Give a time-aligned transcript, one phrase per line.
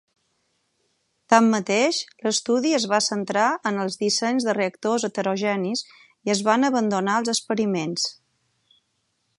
[1.33, 7.21] Tanmateix, l'estudi es va centrar en els dissenys de reactors heterogenis i es van abandonar
[7.21, 8.09] els experiments.